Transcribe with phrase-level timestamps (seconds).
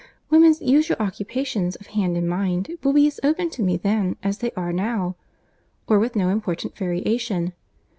[0.31, 4.39] Woman's usual occupations of hand and mind will be as open to me then as
[4.39, 5.15] they are now;
[5.85, 7.53] or with no important variation.